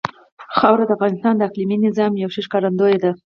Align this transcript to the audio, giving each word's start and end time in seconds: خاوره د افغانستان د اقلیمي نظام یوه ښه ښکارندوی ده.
خاوره 0.57 0.83
د 0.87 0.91
افغانستان 0.97 1.33
د 1.37 1.41
اقلیمي 1.49 1.77
نظام 1.87 2.11
یوه 2.21 2.31
ښه 2.33 2.41
ښکارندوی 2.45 2.95
ده. 3.03 3.11